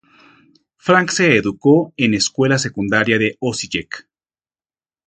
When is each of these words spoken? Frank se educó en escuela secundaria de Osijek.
Frank 0.77 1.11
se 1.11 1.37
educó 1.37 1.93
en 1.95 2.15
escuela 2.15 2.57
secundaria 2.57 3.19
de 3.19 3.37
Osijek. 3.39 4.07